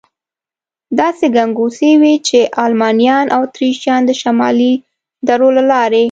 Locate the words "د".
4.05-4.11